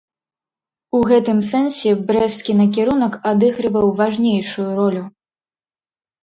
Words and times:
У 0.99 1.01
гэтым 1.09 1.41
сэнсе 1.49 1.91
брэсцкі 2.07 2.55
накірунак 2.61 3.13
адыгрываў 3.33 3.93
важнейшую 4.01 4.67
ролю. 4.81 5.05